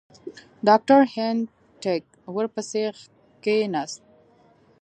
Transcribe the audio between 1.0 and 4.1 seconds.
هینټیګ ورپسې کښېنست.